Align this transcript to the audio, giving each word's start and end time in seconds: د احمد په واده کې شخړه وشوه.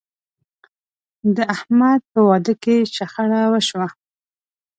د 1.35 1.37
احمد 1.55 2.01
په 2.11 2.19
واده 2.29 2.53
کې 2.63 2.75
شخړه 2.95 3.41
وشوه. 3.53 3.87